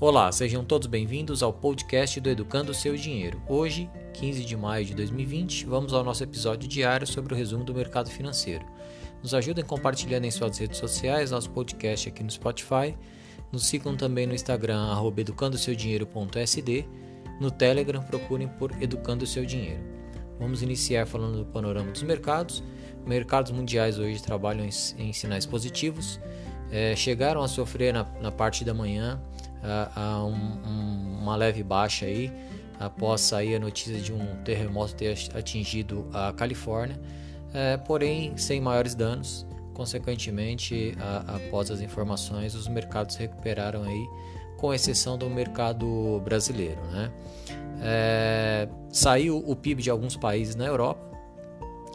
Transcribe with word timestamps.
Olá, 0.00 0.30
sejam 0.30 0.64
todos 0.64 0.86
bem-vindos 0.86 1.42
ao 1.42 1.52
podcast 1.52 2.20
do 2.20 2.30
Educando 2.30 2.70
o 2.70 2.74
Seu 2.74 2.94
Dinheiro. 2.94 3.42
Hoje, 3.48 3.90
15 4.14 4.44
de 4.44 4.56
maio 4.56 4.84
de 4.84 4.94
2020, 4.94 5.66
vamos 5.66 5.92
ao 5.92 6.04
nosso 6.04 6.22
episódio 6.22 6.68
diário 6.68 7.04
sobre 7.04 7.34
o 7.34 7.36
resumo 7.36 7.64
do 7.64 7.74
mercado 7.74 8.08
financeiro. 8.08 8.64
Nos 9.20 9.34
ajudem 9.34 9.64
compartilhando 9.64 10.24
em 10.24 10.30
suas 10.30 10.56
redes 10.56 10.78
sociais 10.78 11.32
nosso 11.32 11.50
podcast 11.50 12.08
aqui 12.08 12.22
no 12.22 12.30
Spotify. 12.30 12.96
Nos 13.50 13.66
sigam 13.66 13.96
também 13.96 14.24
no 14.24 14.36
Instagram, 14.36 14.86
educandoseudinheiro.sd. 15.16 16.88
No 17.40 17.50
Telegram, 17.50 18.00
procurem 18.00 18.46
por 18.46 18.80
Educando 18.80 19.24
o 19.24 19.26
Seu 19.26 19.44
Dinheiro. 19.44 19.82
Vamos 20.38 20.62
iniciar 20.62 21.06
falando 21.06 21.38
do 21.38 21.46
panorama 21.46 21.90
dos 21.90 22.04
mercados. 22.04 22.62
Mercados 23.04 23.50
mundiais 23.50 23.98
hoje 23.98 24.22
trabalham 24.22 24.64
em, 24.64 25.12
sinais 25.12 25.44
positivos. 25.44 26.20
É, 26.70 26.94
chegaram 26.94 27.42
a 27.42 27.48
sofrer 27.48 27.92
na, 27.92 28.04
na 28.20 28.30
parte 28.30 28.64
da 28.64 28.72
manhã 28.72 29.20
a, 29.62 30.24
um, 30.24 30.32
um, 30.32 31.18
uma 31.20 31.36
leve 31.36 31.62
baixa 31.62 32.06
aí 32.06 32.32
após 32.78 33.20
sair 33.20 33.56
a 33.56 33.58
notícia 33.58 33.98
de 33.98 34.12
um 34.12 34.42
terremoto 34.44 34.94
ter 34.94 35.16
atingido 35.34 36.08
a 36.12 36.32
Califórnia, 36.32 36.98
é, 37.52 37.76
porém 37.76 38.36
sem 38.36 38.60
maiores 38.60 38.94
danos. 38.94 39.46
Consequentemente, 39.74 40.96
após 41.28 41.70
as 41.70 41.80
informações, 41.80 42.56
os 42.56 42.66
mercados 42.66 43.14
recuperaram 43.14 43.84
aí, 43.84 44.08
com 44.56 44.74
exceção 44.74 45.16
do 45.16 45.30
mercado 45.30 46.20
brasileiro. 46.24 46.80
Né? 46.90 47.12
É, 47.80 48.68
saiu 48.90 49.38
o 49.38 49.54
PIB 49.54 49.80
de 49.80 49.88
alguns 49.88 50.16
países 50.16 50.56
na 50.56 50.66
Europa, 50.66 51.07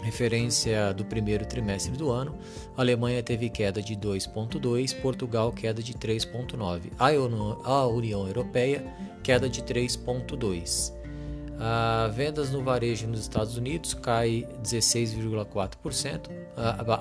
referência 0.03 0.93
do 0.93 1.05
primeiro 1.05 1.45
trimestre 1.45 1.95
do 1.95 2.11
ano, 2.11 2.35
a 2.77 2.81
Alemanha 2.81 3.23
teve 3.23 3.49
queda 3.49 3.81
de 3.81 3.95
2,2, 3.95 4.99
Portugal 5.01 5.51
queda 5.51 5.81
de 5.81 5.93
3,9, 5.93 6.91
a 7.63 7.87
União 7.87 8.27
Europeia 8.27 8.85
queda 9.23 9.49
de 9.49 9.63
3,2. 9.63 10.93
A 11.59 12.09
vendas 12.13 12.51
no 12.51 12.61
varejo 12.61 13.07
nos 13.07 13.21
Estados 13.21 13.55
Unidos 13.57 13.93
cai 13.93 14.47
16,4%, 14.61 16.29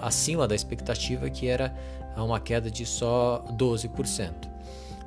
acima 0.03 0.47
da 0.47 0.55
expectativa 0.55 1.28
que 1.28 1.48
era 1.48 1.75
uma 2.17 2.39
queda 2.39 2.70
de 2.70 2.86
só 2.86 3.45
12%. 3.58 4.52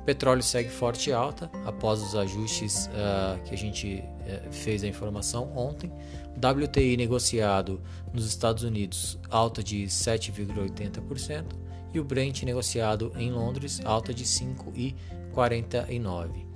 Petróleo 0.06 0.42
segue 0.42 0.70
forte 0.70 1.10
e 1.10 1.12
alta 1.12 1.50
após 1.64 2.00
os 2.00 2.14
ajustes 2.14 2.86
uh, 2.86 3.42
que 3.42 3.52
a 3.52 3.58
gente 3.58 4.04
uh, 4.20 4.52
fez 4.52 4.84
a 4.84 4.86
informação 4.86 5.52
ontem. 5.56 5.90
WTI 6.36 6.96
negociado 6.96 7.82
nos 8.12 8.24
Estados 8.24 8.62
Unidos 8.62 9.18
alta 9.28 9.64
de 9.64 9.86
7,80% 9.86 11.44
e 11.92 11.98
o 11.98 12.04
Brent 12.04 12.44
negociado 12.44 13.12
em 13.16 13.32
Londres 13.32 13.80
alta 13.84 14.14
de 14.14 14.24
5,49%. 14.24 16.28
Uh, 16.28 16.46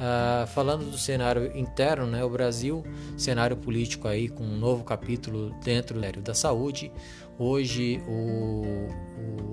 ah, 0.00 0.44
falando 0.48 0.90
do 0.90 0.98
cenário 0.98 1.56
interno, 1.56 2.06
né, 2.06 2.24
o 2.24 2.30
Brasil, 2.30 2.84
cenário 3.16 3.56
político 3.56 4.08
aí 4.08 4.28
com 4.28 4.44
um 4.44 4.56
novo 4.56 4.82
capítulo 4.82 5.54
dentro 5.62 6.00
da 6.20 6.34
saúde. 6.34 6.90
Hoje 7.38 8.02
o, 8.08 8.88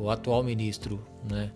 o 0.02 0.10
atual 0.10 0.44
ministro, 0.44 1.00
né, 1.30 1.52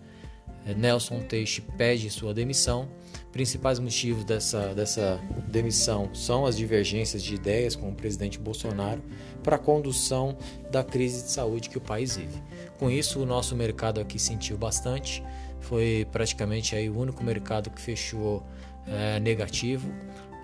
Nelson 0.76 1.20
Teixe 1.20 1.60
pede 1.76 2.10
sua 2.10 2.34
demissão. 2.34 2.88
Principais 3.32 3.78
motivos 3.78 4.24
dessa, 4.24 4.74
dessa 4.74 5.20
demissão 5.48 6.12
são 6.14 6.44
as 6.44 6.56
divergências 6.56 7.22
de 7.22 7.34
ideias 7.34 7.76
com 7.76 7.90
o 7.90 7.94
presidente 7.94 8.38
Bolsonaro 8.38 9.00
para 9.42 9.56
a 9.56 9.58
condução 9.58 10.36
da 10.70 10.82
crise 10.82 11.22
de 11.22 11.30
saúde 11.30 11.68
que 11.68 11.78
o 11.78 11.80
país 11.80 12.16
vive. 12.16 12.42
Com 12.78 12.90
isso, 12.90 13.20
o 13.20 13.26
nosso 13.26 13.54
mercado 13.54 14.00
aqui 14.00 14.18
sentiu 14.18 14.58
bastante. 14.58 15.22
Foi 15.60 16.06
praticamente 16.10 16.74
aí 16.74 16.88
o 16.88 16.98
único 16.98 17.22
mercado 17.22 17.70
que 17.70 17.80
fechou 17.80 18.42
é, 18.86 19.20
negativo, 19.20 19.88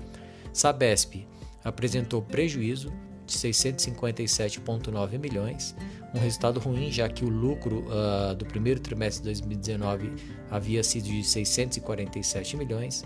Sabesp 0.53 1.27
apresentou 1.63 2.21
prejuízo 2.21 2.91
de 3.25 3.33
657,9 3.33 5.17
milhões, 5.17 5.75
um 6.13 6.19
resultado 6.19 6.59
ruim, 6.59 6.91
já 6.91 7.09
que 7.09 7.25
o 7.25 7.29
lucro 7.29 7.85
uh, 7.87 8.35
do 8.35 8.45
primeiro 8.45 8.79
trimestre 8.79 9.23
de 9.23 9.41
2019 9.41 10.13
havia 10.49 10.83
sido 10.83 11.05
de 11.05 11.23
647 11.23 12.55
milhões. 12.55 13.03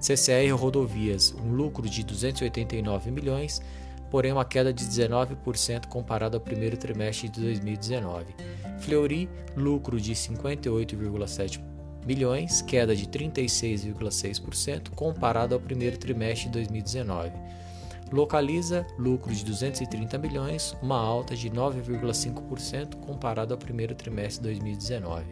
CCR 0.00 0.54
Rodovias, 0.54 1.34
um 1.34 1.52
lucro 1.52 1.88
de 1.88 2.04
289 2.04 3.10
milhões, 3.10 3.60
porém 4.10 4.32
uma 4.32 4.44
queda 4.44 4.72
de 4.72 4.84
19% 4.84 5.86
comparado 5.86 6.36
ao 6.36 6.40
primeiro 6.40 6.76
trimestre 6.76 7.28
de 7.28 7.40
2019. 7.40 8.34
Fleury, 8.78 9.28
lucro 9.56 10.00
de 10.00 10.12
58,7 10.12 11.60
milhões, 12.06 12.62
queda 12.62 12.94
de 12.94 13.06
36,6% 13.06 14.90
comparado 14.90 15.54
ao 15.54 15.60
primeiro 15.60 15.98
trimestre 15.98 16.46
de 16.46 16.52
2019. 16.52 17.32
Localiza 18.12 18.86
lucro 18.96 19.34
de 19.34 19.44
230 19.44 20.16
milhões, 20.18 20.76
uma 20.80 20.98
alta 20.98 21.34
de 21.34 21.50
9,5% 21.50 22.94
comparado 23.00 23.52
ao 23.52 23.58
primeiro 23.58 23.94
trimestre 23.96 24.44
de 24.44 24.60
2019. 24.60 25.24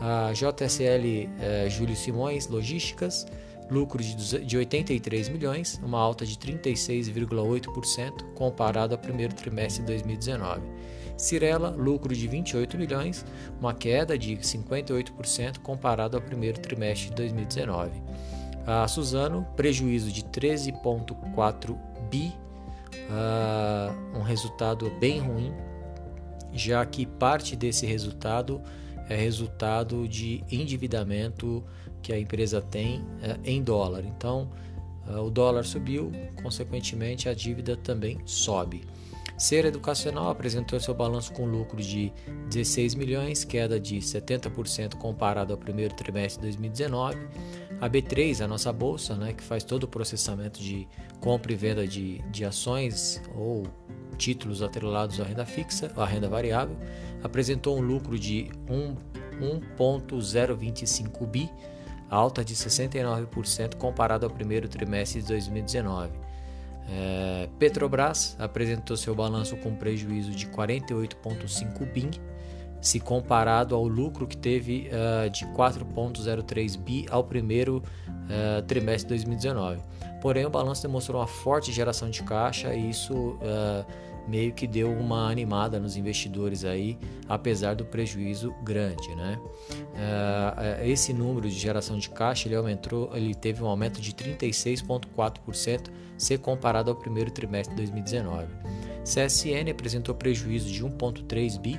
A 0.00 0.32
JSL 0.32 1.30
eh, 1.38 1.68
Júlio 1.70 1.94
Simões 1.94 2.48
Logísticas 2.48 3.24
lucro 3.70 4.02
de 4.02 4.56
83 4.56 5.28
milhões, 5.28 5.80
uma 5.82 5.98
alta 5.98 6.26
de 6.26 6.36
36,8% 6.36 8.34
comparado 8.34 8.94
ao 8.94 8.98
primeiro 8.98 9.34
trimestre 9.34 9.80
de 9.82 9.86
2019. 9.86 10.62
Cirela, 11.16 11.70
lucro 11.70 12.14
de 12.14 12.26
28 12.26 12.76
milhões, 12.76 13.24
uma 13.60 13.72
queda 13.72 14.18
de 14.18 14.36
58% 14.36 15.58
comparado 15.60 16.16
ao 16.16 16.22
primeiro 16.22 16.58
trimestre 16.60 17.10
de 17.10 17.14
2019. 17.14 18.02
A 18.66 18.88
Suzano, 18.88 19.46
prejuízo 19.56 20.10
de 20.10 20.22
13,4 20.24 21.78
bi, 22.10 22.34
uh, 23.10 24.18
um 24.18 24.22
resultado 24.22 24.90
bem 24.98 25.20
ruim, 25.20 25.52
já 26.52 26.84
que 26.84 27.06
parte 27.06 27.54
desse 27.54 27.86
resultado 27.86 28.60
é 29.08 29.16
resultado 29.16 30.08
de 30.08 30.42
endividamento 30.50 31.62
que 32.04 32.12
a 32.12 32.18
empresa 32.18 32.60
tem 32.60 33.02
é, 33.22 33.38
em 33.42 33.62
dólar. 33.62 34.04
Então, 34.04 34.50
é, 35.08 35.16
o 35.16 35.30
dólar 35.30 35.64
subiu, 35.64 36.12
consequentemente, 36.42 37.28
a 37.30 37.34
dívida 37.34 37.76
também 37.76 38.18
sobe. 38.26 38.82
Ser 39.38 39.64
Educacional 39.64 40.28
apresentou 40.28 40.78
seu 40.78 40.94
balanço 40.94 41.32
com 41.32 41.44
lucro 41.44 41.82
de 41.82 42.12
16 42.50 42.94
milhões, 42.94 43.42
queda 43.42 43.80
de 43.80 43.96
70% 43.96 44.94
comparado 44.96 45.52
ao 45.52 45.58
primeiro 45.58 45.92
trimestre 45.94 46.40
de 46.40 46.48
2019. 46.48 47.18
A 47.80 47.90
B3, 47.90 48.44
a 48.44 48.46
nossa 48.46 48.72
bolsa, 48.72 49.16
né, 49.16 49.32
que 49.32 49.42
faz 49.42 49.64
todo 49.64 49.84
o 49.84 49.88
processamento 49.88 50.60
de 50.60 50.86
compra 51.20 51.52
e 51.52 51.56
venda 51.56 51.88
de, 51.88 52.18
de 52.30 52.44
ações 52.44 53.20
ou 53.34 53.64
títulos 54.16 54.62
atrelados 54.62 55.20
à 55.20 55.24
renda 55.24 55.44
fixa, 55.44 55.90
à 55.96 56.04
renda 56.04 56.28
variável, 56.28 56.76
apresentou 57.22 57.76
um 57.76 57.80
lucro 57.80 58.16
de 58.16 58.48
1,025 59.40 61.26
bi, 61.26 61.50
alta 62.14 62.44
de 62.44 62.54
69% 62.54 63.76
comparado 63.76 64.24
ao 64.24 64.30
primeiro 64.30 64.68
trimestre 64.68 65.20
de 65.20 65.28
2019. 65.28 66.10
É, 66.88 67.48
Petrobras 67.58 68.36
apresentou 68.38 68.96
seu 68.96 69.14
balanço 69.14 69.56
com 69.56 69.74
prejuízo 69.74 70.30
de 70.30 70.46
48,5 70.46 71.92
bi, 71.92 72.10
se 72.80 73.00
comparado 73.00 73.74
ao 73.74 73.86
lucro 73.88 74.26
que 74.26 74.36
teve 74.36 74.90
uh, 74.90 75.30
de 75.30 75.46
4,03 75.46 76.78
bi 76.78 77.06
ao 77.10 77.24
primeiro 77.24 77.82
uh, 78.06 78.62
trimestre 78.66 79.16
de 79.16 79.24
2019. 79.24 79.80
Porém, 80.20 80.44
o 80.44 80.50
balanço 80.50 80.82
demonstrou 80.82 81.18
uma 81.18 81.26
forte 81.26 81.72
geração 81.72 82.10
de 82.10 82.22
caixa 82.22 82.74
e 82.74 82.90
isso 82.90 83.14
uh, 83.14 83.86
meio 84.26 84.52
que 84.52 84.66
deu 84.66 84.90
uma 84.90 85.30
animada 85.30 85.78
nos 85.78 85.96
investidores 85.96 86.64
aí, 86.64 86.98
apesar 87.28 87.74
do 87.74 87.84
prejuízo 87.84 88.54
grande, 88.62 89.14
né? 89.14 89.38
esse 90.84 91.12
número 91.12 91.48
de 91.48 91.58
geração 91.58 91.98
de 91.98 92.08
caixa 92.10 92.48
ele 92.48 92.56
aumentou, 92.56 93.10
ele 93.14 93.34
teve 93.34 93.62
um 93.62 93.66
aumento 93.66 94.00
de 94.00 94.12
36,4% 94.12 95.90
se 96.16 96.38
comparado 96.38 96.90
ao 96.90 96.96
primeiro 96.96 97.30
trimestre 97.30 97.74
de 97.74 97.82
2019. 97.82 98.46
CSN 99.04 99.70
apresentou 99.70 100.14
prejuízo 100.14 100.70
de 100.70 100.82
1,3 100.82 101.60
bi 101.60 101.78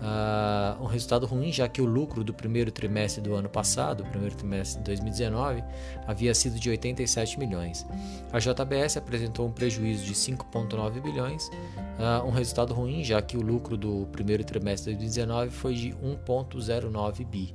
uh, 0.00 0.82
um 0.82 0.86
resultado 0.86 1.26
ruim, 1.26 1.52
já 1.52 1.68
que 1.68 1.80
o 1.80 1.84
lucro 1.84 2.22
do 2.24 2.32
primeiro 2.32 2.70
trimestre 2.70 3.22
do 3.22 3.34
ano 3.34 3.48
passado, 3.48 4.04
primeiro 4.04 4.34
trimestre 4.34 4.78
de 4.78 4.84
2019, 4.86 5.62
havia 6.06 6.34
sido 6.34 6.58
de 6.58 6.70
87 6.70 7.38
milhões. 7.38 7.86
A 8.32 8.38
JBS 8.38 8.96
apresentou 8.96 9.46
um 9.46 9.52
prejuízo 9.52 10.04
de 10.04 10.14
5,9 10.14 11.00
bilhões, 11.00 11.48
uh, 11.48 12.26
um 12.26 12.30
resultado 12.30 12.72
ruim, 12.74 13.02
já 13.02 13.20
que 13.20 13.36
o 13.36 13.42
lucro 13.42 13.76
do 13.76 14.06
primeiro 14.12 14.44
trimestre 14.44 14.92
de 14.92 14.98
2019 14.98 15.50
foi 15.50 15.74
de 15.74 15.90
1,09 15.90 17.26
bi. 17.26 17.54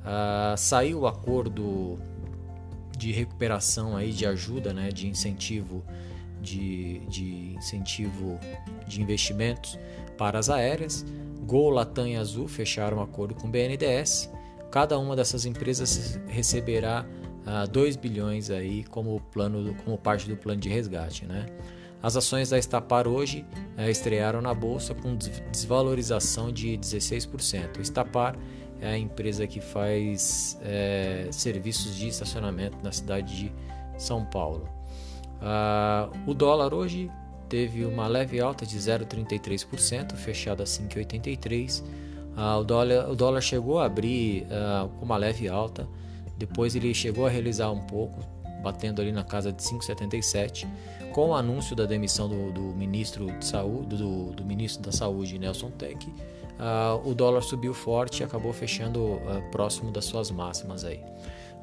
Uh, 0.00 0.56
saiu 0.56 1.00
o 1.00 1.06
acordo 1.06 1.98
de 2.96 3.10
recuperação 3.10 3.96
aí 3.96 4.12
de 4.12 4.26
ajuda, 4.26 4.72
né, 4.72 4.90
de 4.90 5.08
incentivo 5.08 5.84
de, 6.44 7.00
de 7.08 7.54
incentivo 7.56 8.38
de 8.86 9.00
investimentos 9.00 9.78
para 10.18 10.38
as 10.38 10.50
aéreas. 10.50 11.04
Gol, 11.44 11.70
Latam 11.70 12.06
e 12.06 12.16
Azul 12.16 12.48
fecharam 12.48 12.98
um 12.98 13.02
acordo 13.02 13.34
com 13.34 13.46
o 13.46 13.50
BNDES. 13.50 14.32
Cada 14.70 14.98
uma 14.98 15.14
dessas 15.14 15.46
empresas 15.46 16.20
receberá 16.26 17.06
ah, 17.46 17.66
2 17.66 17.96
bilhões 17.96 18.50
aí 18.50 18.84
como 18.84 19.20
plano, 19.32 19.74
como 19.84 19.96
parte 19.96 20.28
do 20.28 20.36
plano 20.36 20.60
de 20.60 20.68
resgate, 20.68 21.26
né? 21.26 21.46
As 22.02 22.16
ações 22.16 22.50
da 22.50 22.58
Estapar 22.58 23.08
hoje 23.08 23.46
eh, 23.78 23.90
estrearam 23.90 24.42
na 24.42 24.52
bolsa 24.52 24.94
com 24.94 25.16
desvalorização 25.16 26.52
de 26.52 26.76
16%. 26.76 27.80
Estapar 27.80 28.36
é 28.78 28.88
a 28.88 28.98
empresa 28.98 29.46
que 29.46 29.58
faz 29.58 30.58
é, 30.62 31.28
serviços 31.30 31.96
de 31.96 32.08
estacionamento 32.08 32.76
na 32.82 32.92
cidade 32.92 33.34
de 33.34 33.52
São 33.96 34.22
Paulo. 34.26 34.68
Ah, 35.40 36.10
o 36.26 36.34
dólar 36.34 36.74
hoje 36.74 37.10
teve 37.54 37.84
uma 37.84 38.08
leve 38.08 38.40
alta 38.40 38.66
de 38.66 38.76
0,33%, 38.76 40.16
fechado 40.16 40.60
a 40.60 40.66
5,83. 40.66 41.84
Ah, 42.36 42.58
o, 42.58 42.64
dólar, 42.64 43.08
o 43.08 43.14
dólar 43.14 43.40
chegou 43.40 43.78
a 43.78 43.84
abrir 43.84 44.44
ah, 44.50 44.88
com 44.98 45.04
uma 45.04 45.16
leve 45.16 45.48
alta, 45.48 45.86
depois 46.36 46.74
ele 46.74 46.92
chegou 46.92 47.26
a 47.26 47.30
realizar 47.30 47.70
um 47.70 47.78
pouco, 47.82 48.18
batendo 48.60 49.00
ali 49.00 49.12
na 49.12 49.22
casa 49.22 49.52
de 49.52 49.62
5,77. 49.62 50.66
Com 51.12 51.28
o 51.28 51.34
anúncio 51.34 51.76
da 51.76 51.84
demissão 51.84 52.28
do, 52.28 52.50
do 52.50 52.60
ministro 52.76 53.26
de 53.38 53.46
saúde, 53.46 53.98
do, 53.98 54.32
do, 54.32 54.44
ministro 54.44 54.82
da 54.82 54.90
Saúde, 54.90 55.38
Nelson 55.38 55.70
Teck, 55.70 56.12
ah, 56.58 56.98
o 57.04 57.14
dólar 57.14 57.42
subiu 57.42 57.72
forte 57.72 58.22
e 58.22 58.24
acabou 58.24 58.52
fechando 58.52 59.20
próximo 59.52 59.92
das 59.92 60.06
suas 60.06 60.28
máximas 60.28 60.84
aí. 60.84 61.00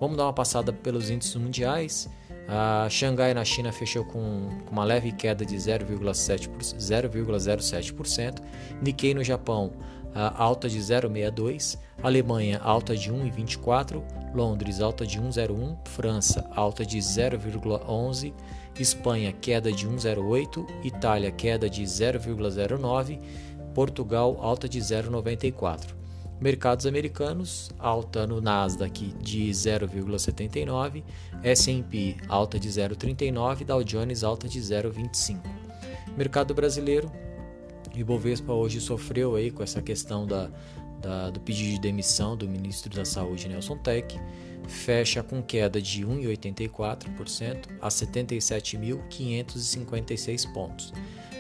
Vamos 0.01 0.18
dar 0.18 0.25
uma 0.25 0.33
passada 0.33 0.74
pelos 0.74 1.09
índices 1.12 1.36
mundiais. 1.36 2.09
A 2.48 2.88
Xangai 2.89 3.36
na 3.36 3.45
China 3.45 3.71
fechou 3.71 4.03
com, 4.03 4.50
com 4.65 4.71
uma 4.71 4.83
leve 4.83 5.12
queda 5.12 5.45
de 5.45 5.56
0,07%. 5.56 8.42
Nikkei 8.81 9.13
no 9.13 9.24
Japão 9.24 9.74
alta 10.15 10.68
de 10.68 10.80
0,62%. 10.80 11.77
Alemanha 12.01 12.59
alta 12.63 12.98
de 12.98 13.13
1,24%. 13.13 14.33
Londres 14.33 14.81
alta 14.81 15.06
de 15.06 15.21
1,01%. 15.21 15.88
França 15.88 16.50
alta 16.56 16.83
de 16.83 16.98
0,11%. 16.98 18.33
Espanha 18.80 19.31
queda 19.31 19.71
de 19.71 19.88
1,08%. 19.88 20.65
Itália 20.83 21.31
queda 21.31 21.69
de 21.69 21.83
0,09%. 21.83 23.19
Portugal 23.75 24.39
alta 24.42 24.68
de 24.68 24.80
0,94%. 24.80 26.00
Mercados 26.41 26.85
americanos, 26.88 27.69
alta 27.77 28.25
no 28.25 28.41
Nasdaq 28.41 29.13
de 29.21 29.51
0,79, 29.51 31.03
S&P 31.43 32.17
alta 32.27 32.59
de 32.59 32.67
0,39, 32.67 33.63
Dow 33.63 33.83
Jones 33.83 34.23
alta 34.23 34.49
de 34.49 34.59
0,25. 34.59 35.39
Mercado 36.17 36.55
brasileiro, 36.55 37.11
Ibovespa 37.95 38.53
hoje 38.53 38.81
sofreu 38.81 39.35
aí 39.35 39.51
com 39.51 39.61
essa 39.61 39.83
questão 39.83 40.25
da, 40.25 40.49
da, 40.99 41.29
do 41.29 41.39
pedido 41.39 41.75
de 41.75 41.79
demissão 41.79 42.35
do 42.35 42.49
ministro 42.49 42.91
da 42.91 43.05
Saúde 43.05 43.47
Nelson 43.47 43.77
Tech, 43.77 44.19
fecha 44.67 45.21
com 45.21 45.43
queda 45.43 45.79
de 45.79 46.03
1,84% 46.03 47.67
a 47.79 47.88
77.556 47.88 50.51
pontos. 50.51 50.91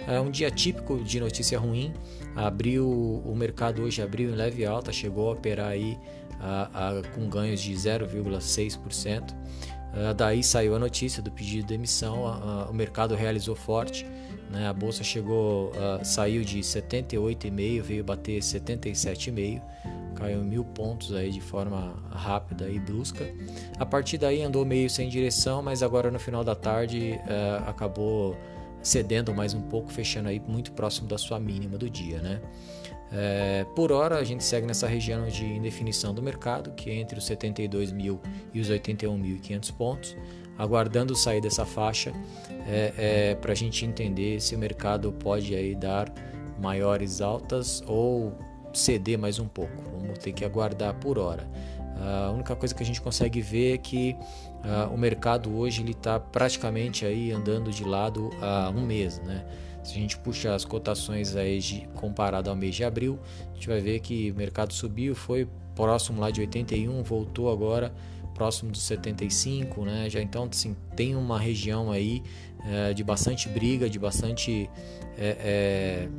É 0.07 0.19
um 0.19 0.29
dia 0.31 0.49
típico 0.49 1.03
de 1.03 1.19
notícia 1.19 1.59
ruim. 1.59 1.93
Abriu 2.35 2.89
o 2.89 3.35
mercado 3.35 3.83
hoje 3.83 4.01
abriu 4.01 4.29
em 4.29 4.35
leve 4.35 4.65
alta, 4.65 4.91
chegou 4.91 5.29
a 5.29 5.33
operar 5.33 5.69
aí 5.69 5.97
a, 6.39 6.89
a, 6.89 7.01
com 7.13 7.29
ganhos 7.29 7.61
de 7.61 7.73
0,6%. 7.73 9.31
Uh, 9.91 10.13
daí 10.15 10.41
saiu 10.41 10.73
a 10.73 10.79
notícia 10.79 11.21
do 11.21 11.29
pedido 11.29 11.63
de 11.63 11.67
demissão, 11.67 12.23
uh, 12.23 12.71
o 12.71 12.73
mercado 12.73 13.13
realizou 13.13 13.55
forte, 13.55 14.05
né? 14.49 14.65
a 14.67 14.71
bolsa 14.71 15.03
chegou, 15.03 15.73
saiu 16.01 16.45
de 16.45 16.59
78,5, 16.59 17.81
veio 17.81 18.03
bater 18.03 18.39
77,5, 18.39 19.61
caiu 20.15 20.43
mil 20.45 20.63
pontos 20.63 21.13
aí 21.13 21.29
de 21.29 21.41
forma 21.41 21.93
rápida 22.09 22.69
e 22.69 22.79
brusca. 22.79 23.25
A 23.77 23.85
partir 23.85 24.17
daí 24.17 24.41
andou 24.41 24.65
meio 24.65 24.89
sem 24.89 25.09
direção, 25.09 25.61
mas 25.61 25.83
agora 25.83 26.09
no 26.09 26.19
final 26.19 26.43
da 26.43 26.55
tarde 26.55 27.19
acabou 27.65 28.37
cedendo 28.81 29.33
mais 29.33 29.53
um 29.53 29.61
pouco, 29.61 29.91
fechando 29.91 30.29
aí 30.29 30.39
muito 30.39 30.71
próximo 30.71 31.07
da 31.07 31.17
sua 31.17 31.39
mínima 31.39 31.77
do 31.77 31.89
dia, 31.89 32.19
né? 32.19 32.41
É, 33.13 33.65
por 33.75 33.91
hora 33.91 34.17
a 34.17 34.23
gente 34.23 34.41
segue 34.43 34.65
nessa 34.65 34.87
região 34.87 35.27
de 35.27 35.45
indefinição 35.45 36.13
do 36.13 36.23
mercado, 36.23 36.71
que 36.71 36.89
é 36.89 36.95
entre 36.95 37.19
os 37.19 37.25
72 37.25 37.91
mil 37.91 38.21
e 38.53 38.61
os 38.61 38.69
81.500 38.69 39.73
pontos, 39.73 40.17
aguardando 40.57 41.13
sair 41.15 41.41
dessa 41.41 41.65
faixa 41.65 42.13
é, 42.67 42.93
é, 42.97 43.35
para 43.35 43.51
a 43.51 43.55
gente 43.55 43.85
entender 43.85 44.39
se 44.39 44.55
o 44.55 44.59
mercado 44.59 45.11
pode 45.11 45.53
aí 45.53 45.75
dar 45.75 46.11
maiores 46.57 47.19
altas 47.19 47.83
ou 47.85 48.33
ceder 48.73 49.19
mais 49.19 49.39
um 49.39 49.47
pouco. 49.47 49.83
Vamos 49.99 50.19
ter 50.19 50.31
que 50.31 50.45
aguardar 50.45 50.93
por 50.95 51.19
hora. 51.19 51.49
A 52.27 52.31
única 52.31 52.55
coisa 52.55 52.73
que 52.73 52.81
a 52.81 52.85
gente 52.85 53.01
consegue 53.01 53.41
ver 53.41 53.75
é 53.75 53.77
que 53.77 54.15
uh, 54.63 54.93
o 54.93 54.97
mercado 54.97 55.55
hoje 55.55 55.81
ele 55.81 55.91
está 55.91 56.19
praticamente 56.19 57.05
aí 57.05 57.31
andando 57.31 57.71
de 57.71 57.83
lado 57.83 58.29
há 58.41 58.69
um 58.69 58.85
mês, 58.85 59.19
né? 59.19 59.45
Se 59.83 59.91
a 59.91 59.95
gente 59.95 60.17
puxa 60.17 60.53
as 60.53 60.63
cotações 60.63 61.35
aí 61.35 61.59
de, 61.59 61.87
comparado 61.95 62.49
ao 62.49 62.55
mês 62.55 62.75
de 62.75 62.83
abril, 62.83 63.19
a 63.51 63.55
gente 63.55 63.67
vai 63.67 63.79
ver 63.79 63.99
que 63.99 64.31
o 64.31 64.35
mercado 64.35 64.73
subiu, 64.73 65.15
foi 65.15 65.47
próximo 65.75 66.21
lá 66.21 66.29
de 66.29 66.41
81, 66.41 67.01
voltou 67.01 67.51
agora 67.51 67.91
próximo 68.33 68.71
dos 68.71 68.81
75, 68.83 69.85
né? 69.85 70.09
Já 70.09 70.21
então 70.21 70.47
assim, 70.51 70.75
tem 70.95 71.15
uma 71.15 71.39
região 71.39 71.91
aí 71.91 72.23
é, 72.65 72.93
de 72.93 73.03
bastante 73.03 73.49
briga, 73.49 73.89
de 73.89 73.99
bastante 73.99 74.69
é, 75.17 75.37
é, 75.39 76.09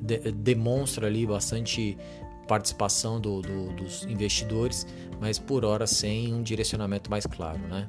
de, 0.00 0.32
demonstra 0.32 1.06
ali 1.06 1.26
bastante 1.26 1.96
participação 2.46 3.20
do, 3.20 3.42
do, 3.42 3.72
dos 3.72 4.04
investidores, 4.04 4.86
mas 5.20 5.38
por 5.38 5.64
hora 5.64 5.86
sem 5.86 6.32
um 6.32 6.42
direcionamento 6.42 7.10
mais 7.10 7.26
claro, 7.26 7.58
né? 7.60 7.88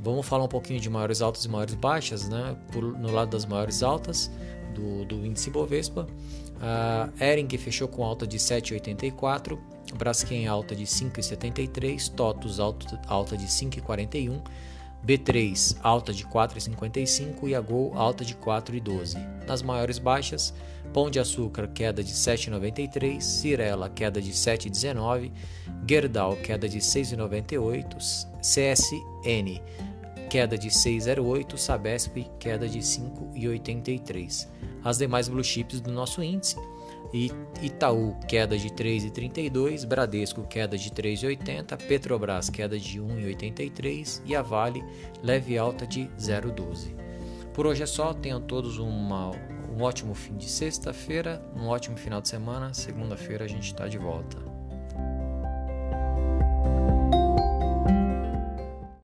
Vamos 0.00 0.26
falar 0.26 0.44
um 0.44 0.48
pouquinho 0.48 0.80
de 0.80 0.90
maiores 0.90 1.22
altas 1.22 1.44
e 1.44 1.48
maiores 1.48 1.74
baixas, 1.74 2.28
né? 2.28 2.56
Por, 2.72 2.82
no 2.82 3.10
lado 3.10 3.30
das 3.30 3.46
maiores 3.46 3.82
altas 3.82 4.30
do, 4.74 5.04
do 5.04 5.26
índice 5.26 5.50
Bovespa, 5.50 6.06
a 6.60 7.10
Ering 7.24 7.48
fechou 7.58 7.88
com 7.88 8.04
alta 8.04 8.26
de 8.26 8.38
7,84, 8.38 9.58
Braskem 9.96 10.46
alta 10.46 10.74
de 10.74 10.84
5,73, 10.84 12.14
TOTUS 12.14 12.58
alta, 12.58 13.00
alta 13.06 13.36
de 13.36 13.46
5,41, 13.46 14.42
B3 15.06 15.76
alta 15.82 16.12
de 16.12 16.24
4,55 16.26 17.48
e 17.48 17.54
a 17.54 17.60
Gol 17.60 17.92
alta 17.94 18.24
de 18.24 18.34
4,12. 18.34 19.18
Nas 19.46 19.62
maiores 19.62 19.98
baixas, 19.98 20.54
Pão 20.92 21.10
de 21.10 21.18
Açúcar 21.18 21.68
queda 21.68 22.02
de 22.02 22.12
7,93, 22.12 23.20
Cirela 23.20 23.90
queda 23.90 24.20
de 24.22 24.32
7,19, 24.32 25.30
Gerdau 25.86 26.36
queda 26.36 26.68
de 26.68 26.78
6,98, 26.78 28.26
CSN 28.40 29.60
queda 30.34 30.58
de 30.58 30.68
6,08, 30.68 31.56
Sabesp 31.56 32.26
queda 32.40 32.68
de 32.68 32.80
5,83. 32.80 34.48
As 34.82 34.98
demais 34.98 35.28
blue 35.28 35.44
chips 35.44 35.80
do 35.80 35.92
nosso 35.92 36.22
índice 36.24 36.56
Itaú 37.62 38.16
queda 38.26 38.58
de 38.58 38.68
3,32, 38.70 39.86
Bradesco 39.86 40.42
queda 40.42 40.76
de 40.76 40.90
3,80, 40.90 41.76
Petrobras 41.86 42.50
queda 42.50 42.76
de 42.76 43.00
1,83 43.00 44.20
e 44.26 44.34
a 44.34 44.42
Vale 44.42 44.84
leve 45.22 45.56
alta 45.56 45.86
de 45.86 46.08
0,12. 46.18 46.94
Por 47.52 47.66
hoje 47.66 47.84
é 47.84 47.86
só, 47.86 48.12
tenham 48.12 48.40
todos 48.40 48.78
uma, 48.78 49.30
um 49.70 49.82
ótimo 49.82 50.12
fim 50.12 50.36
de 50.36 50.48
sexta-feira, 50.48 51.40
um 51.54 51.68
ótimo 51.68 51.96
final 51.96 52.20
de 52.20 52.28
semana. 52.28 52.74
Segunda-feira 52.74 53.44
a 53.44 53.48
gente 53.48 53.66
está 53.66 53.86
de 53.86 53.96
volta. 53.96 54.53